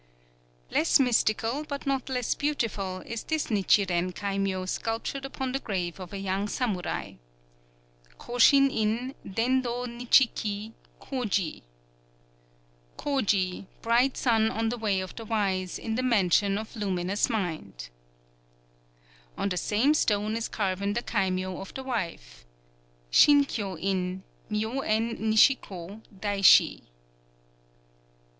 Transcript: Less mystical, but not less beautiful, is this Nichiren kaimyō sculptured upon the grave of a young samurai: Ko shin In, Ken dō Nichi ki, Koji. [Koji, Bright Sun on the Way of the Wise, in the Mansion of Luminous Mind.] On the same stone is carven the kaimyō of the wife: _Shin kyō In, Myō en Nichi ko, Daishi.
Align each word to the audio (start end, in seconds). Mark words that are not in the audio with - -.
Less 0.71 0.99
mystical, 0.99 1.63
but 1.63 1.85
not 1.85 2.09
less 2.09 2.33
beautiful, 2.33 3.01
is 3.05 3.25
this 3.25 3.51
Nichiren 3.51 4.11
kaimyō 4.13 4.67
sculptured 4.67 5.25
upon 5.25 5.51
the 5.51 5.59
grave 5.59 5.99
of 5.99 6.11
a 6.11 6.17
young 6.17 6.47
samurai: 6.47 7.17
Ko 8.17 8.39
shin 8.39 8.71
In, 8.71 9.13
Ken 9.35 9.61
dō 9.61 9.85
Nichi 9.87 10.25
ki, 10.33 10.73
Koji. 10.99 11.61
[Koji, 12.97 13.67
Bright 13.83 14.17
Sun 14.17 14.49
on 14.49 14.69
the 14.69 14.77
Way 14.79 15.01
of 15.01 15.15
the 15.15 15.23
Wise, 15.25 15.77
in 15.77 15.93
the 15.93 16.01
Mansion 16.01 16.57
of 16.57 16.75
Luminous 16.75 17.29
Mind.] 17.29 17.89
On 19.37 19.49
the 19.49 19.55
same 19.57 19.93
stone 19.93 20.35
is 20.35 20.47
carven 20.47 20.93
the 20.93 21.03
kaimyō 21.03 21.59
of 21.61 21.75
the 21.75 21.83
wife: 21.83 22.43
_Shin 23.11 23.41
kyō 23.45 23.77
In, 23.79 24.23
Myō 24.49 24.81
en 24.83 25.29
Nichi 25.29 25.53
ko, 25.53 26.01
Daishi. 26.11 26.85